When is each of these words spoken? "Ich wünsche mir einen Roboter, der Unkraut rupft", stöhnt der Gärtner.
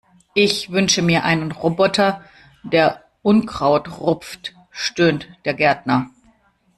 "Ich 0.33 0.71
wünsche 0.71 1.03
mir 1.03 1.25
einen 1.25 1.51
Roboter, 1.51 2.23
der 2.63 3.03
Unkraut 3.21 3.99
rupft", 3.99 4.55
stöhnt 4.71 5.27
der 5.45 5.53
Gärtner. 5.53 6.09